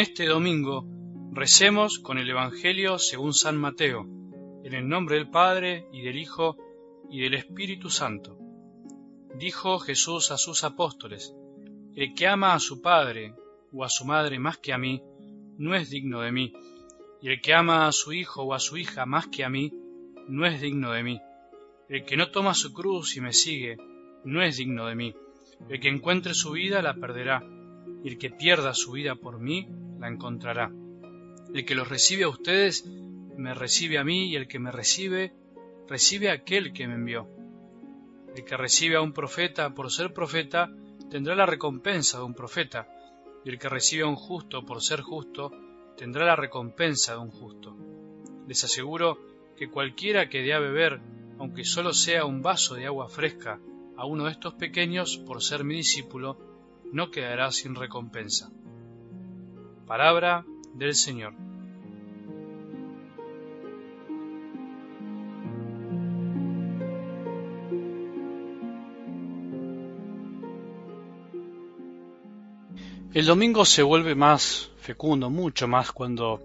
este 0.00 0.24
domingo 0.24 0.86
recemos 1.30 1.98
con 1.98 2.16
el 2.16 2.30
Evangelio 2.30 2.98
según 2.98 3.34
San 3.34 3.58
Mateo, 3.58 4.06
en 4.64 4.72
el 4.72 4.88
nombre 4.88 5.16
del 5.16 5.28
Padre 5.28 5.88
y 5.92 6.00
del 6.00 6.16
Hijo 6.16 6.56
y 7.10 7.20
del 7.20 7.34
Espíritu 7.34 7.90
Santo. 7.90 8.38
Dijo 9.34 9.78
Jesús 9.78 10.30
a 10.30 10.38
sus 10.38 10.64
apóstoles, 10.64 11.34
El 11.94 12.14
que 12.14 12.26
ama 12.26 12.54
a 12.54 12.60
su 12.60 12.80
padre 12.80 13.34
o 13.74 13.84
a 13.84 13.90
su 13.90 14.06
madre 14.06 14.38
más 14.38 14.56
que 14.56 14.72
a 14.72 14.78
mí, 14.78 15.02
no 15.58 15.74
es 15.74 15.90
digno 15.90 16.22
de 16.22 16.32
mí, 16.32 16.54
y 17.20 17.28
el 17.28 17.42
que 17.42 17.52
ama 17.52 17.86
a 17.86 17.92
su 17.92 18.14
hijo 18.14 18.44
o 18.44 18.54
a 18.54 18.58
su 18.58 18.78
hija 18.78 19.04
más 19.04 19.26
que 19.26 19.44
a 19.44 19.50
mí, 19.50 19.70
no 20.28 20.46
es 20.46 20.62
digno 20.62 20.92
de 20.92 21.02
mí. 21.02 21.20
El 21.90 22.06
que 22.06 22.16
no 22.16 22.30
toma 22.30 22.54
su 22.54 22.72
cruz 22.72 23.18
y 23.18 23.20
me 23.20 23.34
sigue, 23.34 23.76
no 24.24 24.40
es 24.40 24.56
digno 24.56 24.86
de 24.86 24.94
mí. 24.94 25.14
El 25.68 25.78
que 25.78 25.88
encuentre 25.88 26.32
su 26.32 26.52
vida 26.52 26.80
la 26.80 26.94
perderá, 26.94 27.44
y 28.02 28.08
el 28.08 28.16
que 28.16 28.30
pierda 28.30 28.72
su 28.72 28.92
vida 28.92 29.14
por 29.14 29.38
mí 29.38 29.68
la 30.00 30.08
encontrará. 30.08 30.72
El 31.54 31.64
que 31.64 31.74
los 31.74 31.88
recibe 31.88 32.24
a 32.24 32.28
ustedes, 32.28 32.84
me 33.36 33.54
recibe 33.54 33.98
a 33.98 34.04
mí, 34.04 34.30
y 34.30 34.36
el 34.36 34.48
que 34.48 34.58
me 34.58 34.72
recibe, 34.72 35.32
recibe 35.88 36.30
a 36.30 36.34
aquel 36.34 36.72
que 36.72 36.88
me 36.88 36.94
envió. 36.94 37.28
El 38.34 38.44
que 38.44 38.56
recibe 38.56 38.96
a 38.96 39.02
un 39.02 39.12
profeta 39.12 39.74
por 39.74 39.90
ser 39.90 40.12
profeta, 40.12 40.70
tendrá 41.10 41.34
la 41.34 41.46
recompensa 41.46 42.18
de 42.18 42.24
un 42.24 42.34
profeta, 42.34 42.88
y 43.44 43.50
el 43.50 43.58
que 43.58 43.68
recibe 43.68 44.04
a 44.04 44.08
un 44.08 44.16
justo 44.16 44.64
por 44.64 44.82
ser 44.82 45.00
justo, 45.00 45.50
tendrá 45.96 46.24
la 46.24 46.36
recompensa 46.36 47.12
de 47.14 47.18
un 47.18 47.30
justo. 47.30 47.76
Les 48.46 48.62
aseguro 48.64 49.18
que 49.56 49.68
cualquiera 49.68 50.28
que 50.28 50.42
dé 50.42 50.54
a 50.54 50.60
beber, 50.60 51.00
aunque 51.38 51.64
solo 51.64 51.92
sea 51.92 52.24
un 52.24 52.42
vaso 52.42 52.74
de 52.74 52.86
agua 52.86 53.08
fresca, 53.08 53.60
a 53.96 54.06
uno 54.06 54.24
de 54.24 54.32
estos 54.32 54.54
pequeños 54.54 55.18
por 55.18 55.42
ser 55.42 55.64
mi 55.64 55.76
discípulo, 55.76 56.38
no 56.92 57.10
quedará 57.10 57.52
sin 57.52 57.74
recompensa. 57.74 58.50
Palabra 59.90 60.44
del 60.72 60.94
Señor. 60.94 61.34
El 73.12 73.26
domingo 73.26 73.64
se 73.64 73.82
vuelve 73.82 74.14
más 74.14 74.70
fecundo, 74.76 75.28
mucho 75.28 75.66
más 75.66 75.90
cuando 75.90 76.40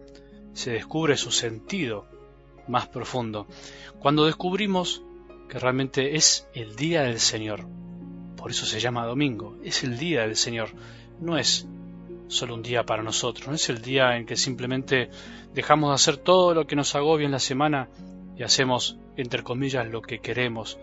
se 0.53 0.71
descubre 0.71 1.15
su 1.15 1.29
sentido 1.29 2.07
más 2.67 2.87
profundo, 2.87 3.45
cuando 3.99 4.25
descubrimos 4.25 5.03
que 5.47 5.59
realmente 5.59 6.15
es 6.15 6.47
el 6.55 6.75
día 6.75 7.03
del 7.03 7.19
Señor. 7.19 7.67
Por 8.37 8.49
eso 8.49 8.65
se 8.65 8.79
llama 8.79 9.05
domingo, 9.05 9.55
es 9.63 9.83
el 9.83 9.99
día 9.99 10.21
del 10.21 10.35
Señor, 10.35 10.69
no 11.19 11.37
es 11.37 11.67
solo 12.27 12.55
un 12.55 12.63
día 12.63 12.83
para 12.83 13.03
nosotros, 13.03 13.47
no 13.47 13.55
es 13.55 13.69
el 13.69 13.81
día 13.81 14.17
en 14.17 14.25
que 14.25 14.35
simplemente 14.35 15.09
dejamos 15.53 15.91
de 15.91 15.95
hacer 15.95 16.17
todo 16.17 16.53
lo 16.53 16.67
que 16.67 16.75
nos 16.75 16.95
agobia 16.95 17.25
en 17.25 17.31
la 17.31 17.39
semana 17.39 17.89
y 18.37 18.43
hacemos, 18.43 18.97
entre 19.15 19.43
comillas, 19.43 19.87
lo 19.87 20.01
que 20.01 20.19
queremos 20.19 20.77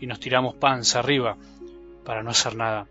y 0.00 0.06
nos 0.06 0.20
tiramos 0.20 0.54
panza 0.54 0.98
arriba 0.98 1.36
para 2.04 2.22
no 2.22 2.30
hacer 2.30 2.56
nada. 2.56 2.86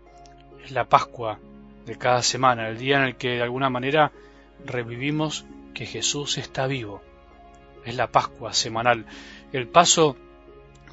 Es 0.64 0.72
la 0.72 0.88
Pascua 0.88 1.38
de 1.86 1.96
cada 1.96 2.22
semana, 2.22 2.68
el 2.68 2.78
día 2.78 2.98
en 2.98 3.04
el 3.04 3.16
que 3.16 3.30
de 3.30 3.42
alguna 3.42 3.70
manera 3.70 4.12
revivimos 4.64 5.44
que 5.74 5.86
Jesús 5.86 6.38
está 6.38 6.66
vivo. 6.66 7.02
Es 7.84 7.96
la 7.96 8.10
Pascua 8.10 8.52
semanal, 8.52 9.06
el 9.52 9.68
paso 9.68 10.16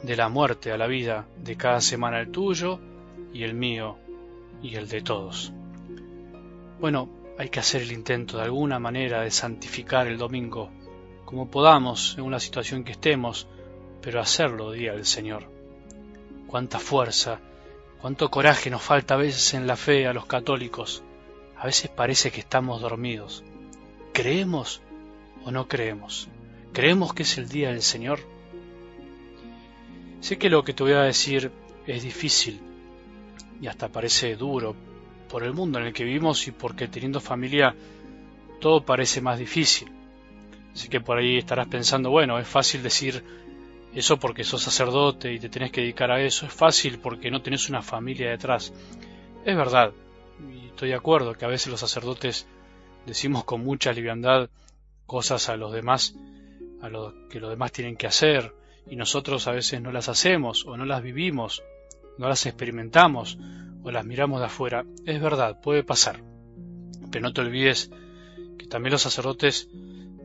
de 0.04 0.16
la 0.16 0.30
muerte 0.30 0.72
a 0.72 0.78
la 0.78 0.88
vida 0.88 1.26
de 1.38 1.58
cada 1.58 1.82
semana 1.82 2.20
el 2.20 2.32
tuyo 2.32 2.80
y 3.34 3.44
el 3.44 3.54
mío 3.54 3.98
y 4.62 4.76
el 4.76 4.88
de 4.88 5.02
todos. 5.02 5.54
Bueno, 6.80 7.10
hay 7.40 7.50
que 7.50 7.60
hacer 7.60 7.82
el 7.82 7.92
intento 7.92 8.38
de 8.38 8.44
alguna 8.44 8.78
manera 8.78 9.22
de 9.22 9.32
santificar 9.32 10.06
el 10.06 10.20
domingo, 10.20 10.70
como 11.26 11.50
podamos 11.50 12.16
en 12.20 12.24
una 12.24 12.40
situación 12.40 12.84
que 12.84 12.92
estemos, 12.92 13.48
pero 14.00 14.22
hacerlo 14.22 14.72
día 14.72 14.92
del 14.92 15.06
Señor. 15.06 15.50
Cuánta 16.46 16.78
fuerza, 16.78 17.40
cuánto 18.00 18.30
coraje 18.30 18.70
nos 18.70 18.84
falta 18.84 19.16
a 19.16 19.18
veces 19.18 19.56
en 19.56 19.66
la 19.66 19.76
fe 19.76 20.06
a 20.06 20.14
los 20.14 20.28
católicos. 20.28 21.02
A 21.58 21.66
veces 21.66 21.90
parece 21.90 22.30
que 22.30 22.42
estamos 22.42 22.80
dormidos. 22.80 23.44
¿Creemos 24.14 24.82
o 25.46 25.50
no 25.50 25.68
creemos? 25.68 26.30
¿Creemos 26.74 27.12
que 27.16 27.24
es 27.24 27.40
el 27.40 27.50
día 27.50 27.70
del 27.70 27.82
Señor? 27.82 28.20
Sé 30.22 30.38
que 30.38 30.52
lo 30.52 30.64
que 30.64 30.74
te 30.74 30.84
voy 30.84 30.94
a 30.94 31.02
decir 31.02 31.52
es 31.88 32.04
difícil 32.04 32.62
y 33.60 33.66
hasta 33.66 33.88
parece 33.88 34.36
duro 34.36 34.76
por 35.28 35.44
el 35.44 35.54
mundo 35.54 35.80
en 35.80 35.88
el 35.88 35.94
que 35.94 36.04
vivimos 36.04 36.48
y 36.48 36.52
porque 36.52 36.88
teniendo 36.88 37.20
familia 37.20 37.76
todo 38.60 38.84
parece 38.84 39.22
más 39.22 39.40
difícil. 39.40 39.90
Así 40.74 40.90
que 40.90 41.02
por 41.02 41.18
ahí 41.18 41.38
estarás 41.38 41.68
pensando, 41.68 42.10
bueno, 42.10 42.40
es 42.40 42.48
fácil 42.48 42.84
decir 42.84 43.24
eso 43.94 44.18
porque 44.18 44.44
sos 44.44 44.62
sacerdote 44.62 45.34
y 45.34 45.40
te 45.40 45.50
tenés 45.50 45.72
que 45.72 45.82
dedicar 45.82 46.12
a 46.12 46.22
eso, 46.22 46.46
es 46.46 46.54
fácil 46.54 47.00
porque 47.00 47.32
no 47.32 47.42
tenés 47.42 47.70
una 47.70 47.82
familia 47.82 48.30
detrás. 48.30 48.74
Es 49.44 49.56
verdad, 49.56 49.92
y 50.52 50.68
estoy 50.68 50.90
de 50.90 50.96
acuerdo 50.96 51.34
que 51.34 51.46
a 51.46 51.50
veces 51.50 51.68
los 51.68 51.80
sacerdotes 51.80 52.48
decimos 53.06 53.44
con 53.44 53.64
mucha 53.64 53.92
liviandad 53.94 54.50
cosas 55.06 55.50
a 55.50 55.58
los 55.58 55.72
demás, 55.72 56.16
a 56.82 56.90
lo 56.90 57.28
que 57.30 57.40
los 57.40 57.50
demás 57.50 57.72
tienen 57.72 57.96
que 57.96 58.08
hacer, 58.08 58.54
y 58.90 58.96
nosotros 58.96 59.48
a 59.48 59.52
veces 59.52 59.82
no 59.82 59.92
las 59.92 60.10
hacemos 60.10 60.66
o 60.66 60.78
no 60.78 60.86
las 60.86 61.02
vivimos, 61.02 61.64
no 62.18 62.28
las 62.30 62.46
experimentamos 62.46 63.38
o 63.84 63.92
las 63.92 64.06
miramos 64.06 64.40
de 64.40 64.48
afuera. 64.48 64.86
Es 65.06 65.22
verdad, 65.22 65.62
puede 65.62 65.84
pasar. 65.84 66.24
Pero 67.12 67.24
no 67.24 67.34
te 67.34 67.42
olvides 67.42 67.92
que 68.58 68.68
también 68.68 68.92
los 68.92 69.02
sacerdotes 69.02 69.70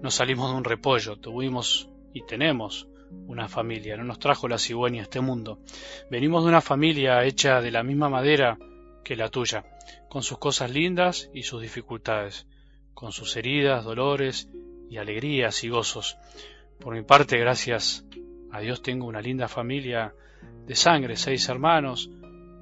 no 0.02 0.10
salimos 0.10 0.50
de 0.50 0.56
un 0.56 0.64
repollo, 0.64 1.16
tuvimos 1.16 1.88
y 2.12 2.22
tenemos 2.26 2.88
una 3.26 3.48
familia, 3.48 3.96
no 3.96 4.04
nos 4.04 4.18
trajo 4.18 4.48
la 4.48 4.58
cigüeña 4.58 5.00
a 5.00 5.04
este 5.04 5.20
mundo. 5.20 5.60
Venimos 6.10 6.44
de 6.44 6.48
una 6.48 6.60
familia 6.60 7.24
hecha 7.24 7.60
de 7.60 7.70
la 7.70 7.82
misma 7.82 8.08
madera 8.08 8.58
que 9.04 9.16
la 9.16 9.28
tuya, 9.28 9.64
con 10.08 10.22
sus 10.22 10.38
cosas 10.38 10.70
lindas 10.70 11.30
y 11.32 11.42
sus 11.42 11.62
dificultades, 11.62 12.46
con 12.94 13.12
sus 13.12 13.36
heridas, 13.36 13.84
dolores 13.84 14.48
y 14.90 14.96
alegrías 14.96 15.62
y 15.64 15.68
gozos. 15.68 16.16
Por 16.80 16.94
mi 16.94 17.02
parte, 17.02 17.38
gracias 17.38 18.04
a 18.50 18.60
Dios 18.60 18.82
tengo 18.82 19.06
una 19.06 19.20
linda 19.20 19.48
familia 19.48 20.14
de 20.66 20.74
sangre, 20.74 21.16
seis 21.16 21.48
hermanos, 21.48 22.10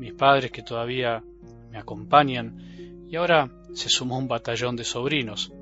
mis 0.00 0.14
padres 0.14 0.50
que 0.50 0.62
todavía 0.62 1.22
me 1.70 1.78
acompañan 1.78 3.06
y 3.08 3.16
ahora 3.16 3.50
se 3.74 3.90
sumó 3.90 4.18
un 4.18 4.28
batallón 4.28 4.74
de 4.74 4.84
sobrinos, 4.84 5.52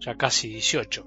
ya 0.00 0.14
casi 0.14 0.48
18. 0.48 1.06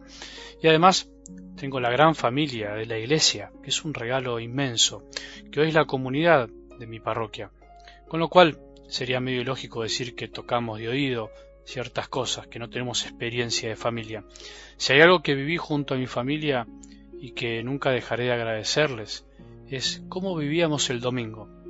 Y 0.62 0.68
además 0.68 1.10
tengo 1.56 1.80
la 1.80 1.90
gran 1.90 2.14
familia 2.14 2.74
de 2.74 2.86
la 2.86 3.00
iglesia, 3.00 3.52
que 3.64 3.72
es 3.72 3.84
un 3.84 3.96
regalo 3.96 4.40
inmenso, 4.40 5.04
que 5.52 5.60
hoy 5.60 5.70
es 5.70 5.74
la 5.74 5.86
comunidad 5.86 6.50
de 6.78 6.86
mi 6.86 7.00
parroquia. 7.00 7.50
Con 8.08 8.20
lo 8.20 8.30
cual 8.30 8.60
sería 8.88 9.20
medio 9.20 9.42
ilógico 9.42 9.82
decir 9.82 10.16
que 10.16 10.28
tocamos 10.28 10.78
de 10.78 10.90
oído 10.90 11.32
ciertas 11.66 12.08
cosas, 12.10 12.46
que 12.46 12.60
no 12.60 12.70
tenemos 12.70 13.04
experiencia 13.04 13.70
de 13.70 13.76
familia. 13.76 14.24
Si 14.78 14.94
hay 14.94 15.02
algo 15.02 15.24
que 15.24 15.34
viví 15.34 15.58
junto 15.58 15.96
a 15.96 15.98
mi 15.98 16.08
familia 16.08 16.68
y 17.20 17.32
que 17.32 17.64
nunca 17.64 17.90
dejaré 17.90 18.26
de 18.26 18.34
agradecerles 18.34 19.26
es 19.68 20.04
cómo 20.10 20.36
vivíamos 20.36 20.90
el 20.90 21.00
domingo. 21.00 21.61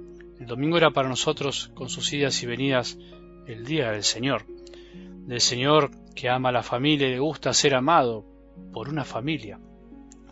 El 0.42 0.48
domingo 0.48 0.76
era 0.76 0.90
para 0.90 1.08
nosotros, 1.08 1.70
con 1.76 1.88
sus 1.88 2.12
idas 2.14 2.42
y 2.42 2.48
venidas, 2.48 2.98
el 3.46 3.64
día 3.64 3.92
del 3.92 4.04
Señor, 4.04 4.48
del 4.48 5.40
Señor 5.40 5.92
que 6.16 6.30
ama 6.30 6.50
a 6.50 6.52
la 6.52 6.64
familia 6.64 7.08
y 7.08 7.12
le 7.12 7.20
gusta 7.20 7.54
ser 7.54 7.76
amado 7.76 8.26
por 8.74 8.90
una 8.90 9.06
familia. 9.06 9.60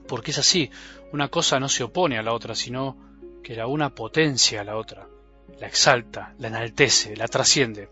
Porque 0.07 0.31
es 0.31 0.39
así, 0.39 0.71
una 1.13 1.27
cosa 1.27 1.59
no 1.59 1.69
se 1.69 1.83
opone 1.83 2.17
a 2.17 2.23
la 2.23 2.33
otra, 2.33 2.56
sino 2.56 2.97
que 3.44 3.53
la 3.53 3.67
una 3.67 3.94
potencia 3.94 4.61
a 4.61 4.63
la 4.63 4.77
otra, 4.77 5.07
la 5.59 5.67
exalta, 5.67 6.33
la 6.39 6.47
enaltece, 6.47 7.15
la 7.15 7.27
trasciende. 7.27 7.89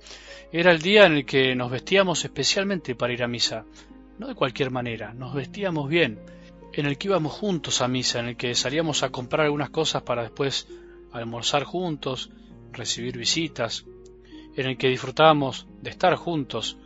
Era 0.52 0.72
el 0.72 0.82
día 0.82 1.06
en 1.06 1.18
el 1.18 1.26
que 1.26 1.54
nos 1.54 1.70
vestíamos 1.70 2.26
especialmente 2.26 2.96
para 2.96 3.14
ir 3.14 3.22
a 3.22 3.28
misa, 3.28 3.64
no 4.18 4.28
de 4.28 4.34
cualquier 4.34 4.72
manera, 4.72 5.14
nos 5.14 5.36
vestíamos 5.36 5.88
bien, 5.88 6.20
en 6.74 6.88
el 6.88 6.98
que 6.98 7.10
íbamos 7.10 7.34
juntos 7.34 7.80
a 7.84 7.88
misa, 7.88 8.22
en 8.22 8.30
el 8.30 8.38
que 8.38 8.56
salíamos 8.56 9.04
a 9.04 9.12
comprar 9.12 9.46
algunas 9.46 9.70
cosas 9.70 10.02
para 10.02 10.24
después 10.24 10.68
almorzar 11.12 11.64
juntos, 11.64 12.32
recibir 12.72 13.18
visitas, 13.18 13.86
en 14.56 14.68
el 14.68 14.78
que 14.78 14.90
disfrutábamos 14.90 15.68
de 15.82 15.92
estar 15.92 16.16
juntos 16.16 16.78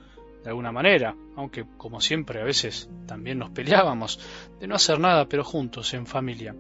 de 0.44 0.50
alguna 0.50 0.72
manera, 0.72 1.16
aunque 1.36 1.66
como 1.78 2.02
siempre 2.02 2.42
a 2.42 2.44
veces 2.44 2.90
también 3.06 3.40
nos 3.40 3.52
peleábamos, 3.52 4.20
de 4.60 4.68
no 4.68 4.76
hacer 4.76 5.00
nada 5.00 5.28
pero 5.28 5.44
juntos, 5.44 5.94
en 5.94 6.06
familia. 6.06 6.56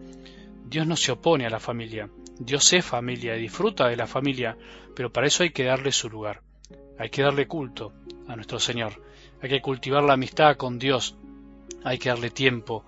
Dios 0.65 0.87
no 0.87 0.95
se 0.95 1.11
opone 1.11 1.45
a 1.45 1.49
la 1.49 1.59
familia, 1.59 2.09
Dios 2.39 2.71
es 2.73 2.85
familia 2.85 3.35
y 3.35 3.41
disfruta 3.41 3.87
de 3.87 3.97
la 3.97 4.07
familia, 4.07 4.57
pero 4.95 5.11
para 5.11 5.27
eso 5.27 5.43
hay 5.43 5.49
que 5.49 5.65
darle 5.65 5.91
su 5.91 6.09
lugar, 6.09 6.41
hay 6.97 7.09
que 7.09 7.23
darle 7.23 7.47
culto 7.47 7.93
a 8.27 8.35
nuestro 8.35 8.59
Señor, 8.59 9.03
hay 9.41 9.49
que 9.49 9.61
cultivar 9.61 10.03
la 10.03 10.13
amistad 10.13 10.55
con 10.55 10.79
Dios, 10.79 11.17
hay 11.83 11.97
que 11.97 12.09
darle 12.09 12.29
tiempo, 12.29 12.85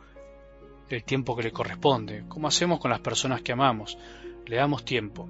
el 0.90 1.04
tiempo 1.04 1.36
que 1.36 1.44
le 1.44 1.52
corresponde, 1.52 2.26
como 2.28 2.48
hacemos 2.48 2.80
con 2.80 2.92
las 2.92 3.00
personas 3.00 3.42
que 3.42 3.52
amamos. 3.52 3.98
Le 4.46 4.58
damos 4.58 4.84
tiempo. 4.84 5.28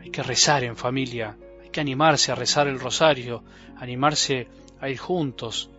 Hay 0.00 0.10
que 0.10 0.22
rezar 0.22 0.64
en 0.64 0.76
familia, 0.76 1.36
hay 1.62 1.70
que 1.70 1.80
animarse 1.80 2.30
a 2.30 2.34
rezar 2.34 2.68
el 2.68 2.78
rosario, 2.78 3.42
animarse 3.76 4.48
a 4.80 4.88
ir 4.88 4.98
juntos 4.98 5.70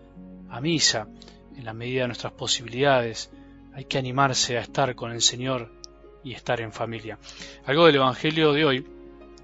a 0.50 0.62
misa 0.62 1.07
en 1.56 1.66
la 1.66 1.74
medida 1.74 2.02
de 2.02 2.07
nuestras 2.07 2.34
posibilidades. 2.34 3.31
Hay 3.74 3.86
que 3.86 3.98
animarse 3.98 4.57
a 4.57 4.62
estar 4.62 4.96
con 4.96 5.12
el 5.12 5.22
Señor 5.22 5.72
y 6.24 6.34
estar 6.34 6.60
en 6.60 6.72
familia. 6.72 7.19
Algo 7.66 7.86
del 7.86 7.96
Evangelio 7.96 8.51
de 8.51 8.66
hoy, 8.66 8.88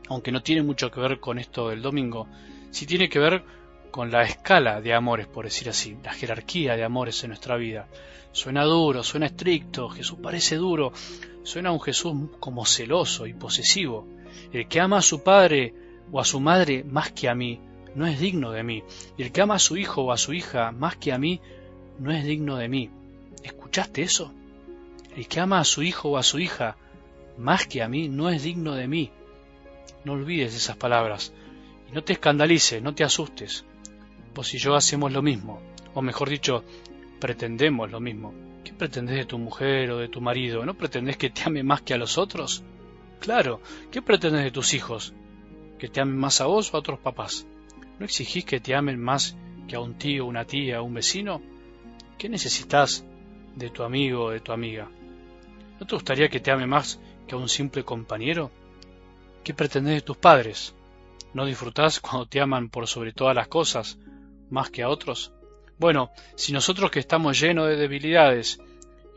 aunque 0.09 0.31
no 0.31 0.41
tiene 0.41 0.63
mucho 0.63 0.89
que 0.89 0.99
ver 0.99 1.19
con 1.19 1.37
esto 1.37 1.69
del 1.69 1.81
domingo, 1.81 2.27
sí 2.71 2.85
tiene 2.85 3.07
que 3.07 3.19
ver 3.19 3.43
con 3.91 4.09
la 4.09 4.23
escala 4.23 4.81
de 4.81 4.93
amores, 4.93 5.27
por 5.27 5.45
decir 5.45 5.69
así, 5.69 5.97
la 6.03 6.13
jerarquía 6.13 6.75
de 6.75 6.83
amores 6.83 7.23
en 7.23 7.29
nuestra 7.29 7.57
vida. 7.57 7.87
Suena 8.31 8.63
duro, 8.63 9.03
suena 9.03 9.25
estricto, 9.25 9.89
Jesús 9.89 10.17
parece 10.23 10.55
duro, 10.55 10.93
suena 11.43 11.71
un 11.71 11.81
Jesús 11.81 12.13
como 12.39 12.65
celoso 12.65 13.27
y 13.27 13.33
posesivo. 13.33 14.07
El 14.53 14.67
que 14.67 14.79
ama 14.79 14.99
a 14.99 15.01
su 15.01 15.21
padre 15.21 15.73
o 16.11 16.19
a 16.19 16.25
su 16.25 16.39
madre 16.39 16.83
más 16.85 17.11
que 17.11 17.27
a 17.29 17.35
mí, 17.35 17.59
no 17.93 18.07
es 18.07 18.19
digno 18.19 18.51
de 18.51 18.63
mí. 18.63 18.83
Y 19.17 19.23
el 19.23 19.31
que 19.31 19.41
ama 19.41 19.55
a 19.55 19.59
su 19.59 19.75
hijo 19.75 20.03
o 20.03 20.11
a 20.13 20.17
su 20.17 20.33
hija 20.33 20.71
más 20.71 20.95
que 20.95 21.11
a 21.11 21.17
mí, 21.17 21.41
no 21.99 22.11
es 22.11 22.23
digno 22.23 22.55
de 22.55 22.69
mí. 22.69 22.89
¿Escuchaste 23.43 24.01
eso? 24.01 24.33
El 25.15 25.27
que 25.27 25.41
ama 25.41 25.59
a 25.59 25.65
su 25.65 25.83
hijo 25.83 26.09
o 26.09 26.17
a 26.17 26.23
su 26.23 26.39
hija 26.39 26.77
más 27.37 27.67
que 27.67 27.81
a 27.81 27.89
mí, 27.89 28.07
no 28.07 28.29
es 28.29 28.43
digno 28.43 28.75
de 28.75 28.87
mí. 28.87 29.11
No 30.05 30.13
olvides 30.13 30.55
esas 30.55 30.77
palabras. 30.77 31.33
Y 31.89 31.93
no 31.93 32.03
te 32.03 32.13
escandalices, 32.13 32.81
no 32.81 32.95
te 32.95 33.03
asustes. 33.03 33.65
Vos 34.33 34.53
y 34.53 34.57
yo 34.57 34.75
hacemos 34.75 35.11
lo 35.11 35.21
mismo. 35.21 35.61
O 35.93 36.01
mejor 36.01 36.29
dicho, 36.29 36.63
pretendemos 37.19 37.91
lo 37.91 37.99
mismo. 37.99 38.33
¿Qué 38.63 38.73
pretendes 38.73 39.15
de 39.15 39.25
tu 39.25 39.37
mujer 39.37 39.91
o 39.91 39.97
de 39.97 40.07
tu 40.07 40.21
marido? 40.21 40.65
¿No 40.65 40.73
pretendes 40.73 41.17
que 41.17 41.29
te 41.29 41.43
ame 41.43 41.63
más 41.63 41.81
que 41.81 41.93
a 41.93 41.97
los 41.97 42.17
otros? 42.17 42.63
Claro, 43.19 43.61
¿qué 43.91 44.01
pretendes 44.01 44.43
de 44.43 44.51
tus 44.51 44.73
hijos? 44.73 45.13
¿Que 45.77 45.89
te 45.89 46.01
amen 46.01 46.17
más 46.17 46.41
a 46.41 46.45
vos 46.45 46.73
o 46.73 46.77
a 46.77 46.79
otros 46.79 46.99
papás? 46.99 47.45
¿No 47.99 48.05
exigís 48.05 48.45
que 48.45 48.59
te 48.59 48.73
amen 48.73 48.99
más 48.99 49.35
que 49.67 49.75
a 49.75 49.79
un 49.79 49.95
tío, 49.95 50.25
una 50.25 50.45
tía, 50.45 50.81
un 50.81 50.93
vecino? 50.93 51.41
¿Qué 52.17 52.29
necesitas 52.29 53.05
de 53.55 53.69
tu 53.69 53.83
amigo 53.83 54.25
o 54.25 54.29
de 54.29 54.39
tu 54.39 54.51
amiga? 54.51 54.89
¿No 55.79 55.85
te 55.85 55.95
gustaría 55.95 56.29
que 56.29 56.39
te 56.39 56.51
ame 56.51 56.67
más 56.67 56.99
que 57.27 57.35
a 57.35 57.37
un 57.37 57.49
simple 57.49 57.83
compañero? 57.83 58.51
¿Qué 59.43 59.53
pretendes 59.53 59.95
de 59.95 60.01
tus 60.01 60.17
padres? 60.17 60.75
¿No 61.33 61.45
disfrutás 61.45 61.99
cuando 61.99 62.27
te 62.27 62.41
aman 62.41 62.69
por 62.69 62.87
sobre 62.87 63.13
todas 63.13 63.35
las 63.35 63.47
cosas, 63.47 63.97
más 64.51 64.69
que 64.69 64.83
a 64.83 64.89
otros? 64.89 65.33
Bueno, 65.79 66.11
si 66.35 66.51
nosotros 66.53 66.91
que 66.91 66.99
estamos 66.99 67.39
llenos 67.39 67.67
de 67.67 67.75
debilidades, 67.75 68.59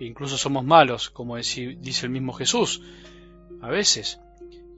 incluso 0.01 0.39
somos 0.39 0.65
malos, 0.65 1.11
como 1.11 1.37
dice 1.37 2.07
el 2.07 2.11
mismo 2.11 2.33
Jesús, 2.33 2.81
a 3.61 3.69
veces, 3.69 4.21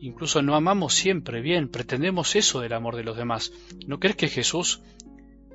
incluso 0.01 0.43
no 0.43 0.55
amamos 0.55 0.95
siempre 0.95 1.41
bien, 1.41 1.69
pretendemos 1.69 2.37
eso 2.37 2.61
del 2.61 2.73
amor 2.73 2.97
de 2.97 3.05
los 3.05 3.17
demás. 3.17 3.53
¿No 3.87 4.01
crees 4.01 4.17
que 4.17 4.29
Jesús, 4.29 4.81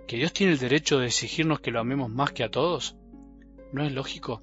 que 0.08 0.18
Dios 0.18 0.34
tiene 0.34 0.54
el 0.54 0.60
derecho 0.60 1.00
de 1.00 1.08
exigirnos 1.08 1.60
que 1.60 1.72
lo 1.72 1.80
amemos 1.80 2.10
más 2.10 2.32
que 2.32 2.44
a 2.44 2.52
todos? 2.52 2.96
¿No 3.74 3.86
es 3.86 3.92
lógico? 3.92 4.42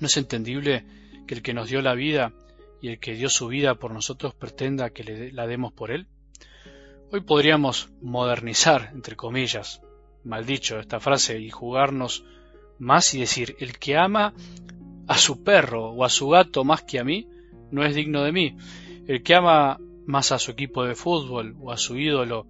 ¿No 0.00 0.06
es 0.06 0.16
entendible 0.16 0.84
que 1.26 1.34
el 1.34 1.42
que 1.42 1.54
nos 1.54 1.68
dio 1.68 1.82
la 1.82 1.94
vida 1.94 2.32
y 2.80 2.88
el 2.88 2.98
que 2.98 3.14
dio 3.14 3.28
su 3.28 3.48
vida 3.48 3.74
por 3.74 3.92
nosotros 3.92 4.34
pretenda 4.34 4.90
que 4.90 5.30
la 5.32 5.46
demos 5.46 5.72
por 5.72 5.90
él? 5.90 6.06
Hoy 7.14 7.20
podríamos 7.20 7.90
modernizar, 8.00 8.88
entre 8.94 9.16
comillas, 9.16 9.82
mal 10.24 10.46
dicho 10.46 10.78
esta 10.78 10.98
frase, 10.98 11.38
y 11.38 11.50
jugarnos 11.50 12.24
más 12.78 13.12
y 13.12 13.20
decir, 13.20 13.54
el 13.58 13.78
que 13.78 13.98
ama 13.98 14.32
a 15.06 15.18
su 15.18 15.44
perro 15.44 15.90
o 15.90 16.06
a 16.06 16.08
su 16.08 16.30
gato 16.30 16.64
más 16.64 16.84
que 16.84 16.98
a 16.98 17.04
mí, 17.04 17.28
no 17.70 17.84
es 17.84 17.94
digno 17.94 18.22
de 18.22 18.32
mí. 18.32 18.56
El 19.06 19.22
que 19.22 19.34
ama 19.34 19.78
más 20.06 20.32
a 20.32 20.38
su 20.38 20.52
equipo 20.52 20.86
de 20.86 20.94
fútbol 20.94 21.54
o 21.60 21.70
a 21.70 21.76
su 21.76 21.98
ídolo 21.98 22.46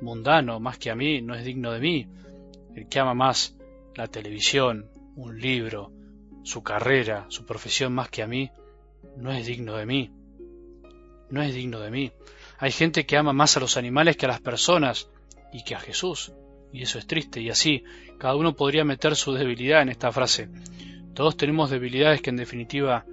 mundano 0.00 0.60
más 0.60 0.78
que 0.78 0.92
a 0.92 0.94
mí, 0.94 1.20
no 1.20 1.34
es 1.34 1.44
digno 1.44 1.72
de 1.72 1.80
mí. 1.80 2.06
El 2.76 2.86
que 2.86 3.00
ama 3.00 3.14
más 3.14 3.58
la 3.96 4.06
televisión, 4.06 4.90
un 5.16 5.40
libro, 5.40 5.90
su 6.44 6.62
carrera, 6.62 7.26
su 7.30 7.44
profesión 7.44 7.92
más 7.92 8.10
que 8.10 8.22
a 8.22 8.28
mí, 8.28 8.48
no 9.16 9.32
es 9.32 9.44
digno 9.44 9.74
de 9.74 9.86
mí. 9.86 10.12
No 11.30 11.42
es 11.42 11.52
digno 11.52 11.80
de 11.80 11.90
mí. 11.90 12.12
Hay 12.64 12.72
gente 12.72 13.04
que 13.04 13.18
ama 13.18 13.34
más 13.34 13.58
a 13.58 13.60
los 13.60 13.76
animales 13.76 14.16
que 14.16 14.24
a 14.24 14.30
las 14.30 14.40
personas 14.40 15.10
y 15.52 15.64
que 15.64 15.74
a 15.74 15.80
Jesús 15.80 16.32
y 16.72 16.80
eso 16.80 16.98
es 16.98 17.06
triste, 17.06 17.42
y 17.42 17.50
así 17.50 17.84
cada 18.16 18.36
uno 18.36 18.56
podría 18.56 18.86
meter 18.86 19.16
su 19.16 19.34
debilidad 19.34 19.82
en 19.82 19.90
esta 19.90 20.10
frase. 20.10 20.48
Todos 21.12 21.36
tenemos 21.36 21.68
debilidades 21.68 22.22
que 22.22 22.30
en 22.30 22.38
definitiva 22.38 23.04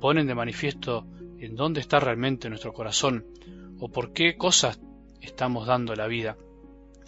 ponen 0.00 0.26
de 0.26 0.34
manifiesto 0.34 1.06
en 1.38 1.56
dónde 1.56 1.80
está 1.80 2.00
realmente 2.00 2.48
nuestro 2.48 2.72
corazón, 2.72 3.26
o 3.80 3.90
por 3.90 4.14
qué 4.14 4.38
cosas 4.38 4.80
estamos 5.20 5.66
dando 5.66 5.94
la 5.94 6.06
vida, 6.06 6.38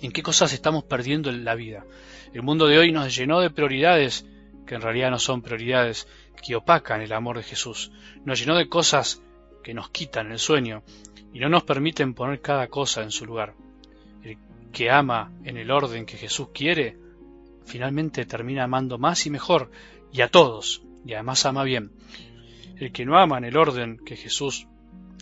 en 0.03 0.13
qué 0.13 0.23
cosas 0.23 0.53
estamos 0.53 0.85
perdiendo 0.85 1.33
la 1.33 1.55
vida. 1.55 1.87
El 2.35 2.43
mundo 2.43 2.67
de 2.67 2.77
hoy 2.77 2.93
nos 2.93 3.17
llenó 3.17 3.41
de 3.41 3.49
prioridades 3.49 4.27
que 4.67 4.75
en 4.75 4.83
realidad 4.83 5.11
no 5.11 5.19
son 5.19 5.41
prioridades, 5.41 6.07
que 6.47 6.55
opacan 6.55 7.01
el 7.01 7.15
amor 7.15 7.39
de 7.39 7.45
Jesús. 7.45 7.93
Nos 8.27 8.39
llenó 8.39 8.57
de 8.57 8.69
cosas 8.69 9.23
que 9.69 9.75
nos 9.75 9.91
quitan 9.91 10.33
el 10.33 10.39
sueño 10.39 10.83
y 11.31 11.41
no 11.41 11.51
nos 11.51 11.63
permiten 11.63 12.15
poner 12.15 12.41
cada 12.41 12.69
cosa 12.69 13.03
en 13.03 13.11
su 13.11 13.27
lugar 13.27 13.55
que 14.73 14.91
ama 14.91 15.31
en 15.45 15.59
el 15.59 15.71
orden 15.71 16.07
que 16.07 16.17
Jesús 16.17 16.49
quiere, 16.55 16.97
finalmente 17.67 18.25
termina 18.25 18.65
amando 18.65 18.97
más 18.97 19.27
y 19.27 19.31
mejor, 19.31 19.71
y 20.11 20.23
a 20.23 20.31
todos, 20.31 20.81
y 21.05 21.13
además 21.13 21.45
ama 21.45 21.65
bien. 21.65 21.91
El 22.77 22.93
que 22.93 23.05
no 23.05 23.19
ama 23.19 23.37
en 23.37 23.45
el 23.45 23.59
orden 23.59 23.99
que 24.07 24.17
Jesús 24.17 24.67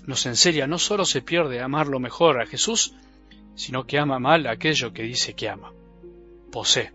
nos 0.07 0.25
enseña 0.27 0.69
no 0.69 0.79
solo 0.79 1.05
se 1.05 1.23
pierde 1.23 1.61
amarlo 1.61 1.99
mejor 1.99 2.41
a 2.41 2.47
Jesús, 2.47 2.95
sino 3.57 3.85
que 3.85 3.99
ama 3.99 4.21
mal 4.21 4.47
aquello 4.47 4.93
que 4.93 5.03
dice 5.03 5.35
que 5.35 5.49
ama. 5.49 5.73
Posee, 6.53 6.93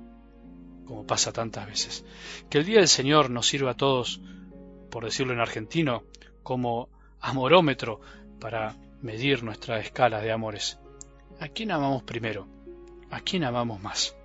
como 0.86 1.06
pasa 1.06 1.33
tantas 1.33 1.68
veces. 1.68 2.06
Que 2.50 2.59
el 2.59 2.65
día 2.65 2.77
del 2.77 2.88
Señor 2.88 3.30
nos 3.30 3.45
sirva 3.45 3.71
a 3.71 3.77
todos, 3.77 4.21
por 4.89 5.04
decirlo 5.04 5.33
en 5.33 5.42
argentino, 5.42 6.04
como 6.44 6.88
amorómetro 7.21 8.01
para 8.39 8.75
medir 9.01 9.44
nuestra 9.44 9.79
escala 9.79 10.21
de 10.21 10.31
amores. 10.31 10.79
¿A 11.39 11.47
quién 11.47 11.71
amamos 11.71 12.03
primero? 12.03 12.47
¿A 13.09 13.21
quién 13.21 13.44
amamos 13.44 13.81
más? 13.81 14.15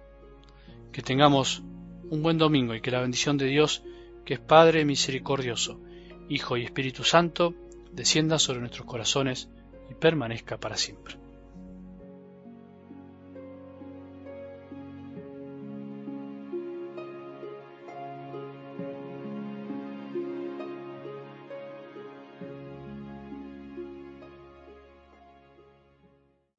Que 0.93 1.03
tengamos 1.03 1.63
un 2.11 2.23
buen 2.23 2.39
domingo 2.39 2.75
y 2.75 2.81
que 2.81 2.91
la 2.91 3.01
bendición 3.01 3.37
de 3.37 3.47
Dios, 3.47 3.83
que 4.25 4.35
es 4.35 4.41
Padre 4.41 4.85
misericordioso, 4.85 5.81
Hijo 6.29 6.57
y 6.57 6.65
Espíritu 6.65 7.05
Santo, 7.05 7.55
descienda 7.93 8.39
sobre 8.39 8.61
nuestros 8.61 8.87
corazones 8.87 9.49
y 9.91 9.95
permanezca 9.95 10.59
para 10.59 10.77
siempre. 10.77 11.26